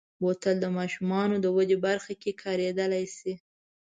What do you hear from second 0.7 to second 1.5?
ماشومو د